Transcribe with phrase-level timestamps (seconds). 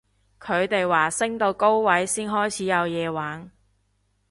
[0.39, 3.51] 佢哋話升到高位先開始有嘢玩